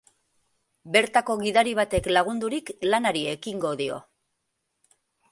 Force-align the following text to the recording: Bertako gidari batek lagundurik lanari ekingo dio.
Bertako 0.93 1.33
gidari 1.41 1.75
batek 1.79 2.09
lagundurik 2.13 2.71
lanari 2.93 3.21
ekingo 3.35 3.75
dio. 3.83 3.99